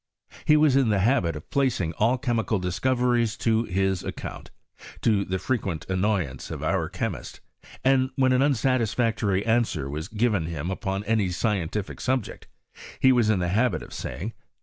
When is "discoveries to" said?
2.57-3.65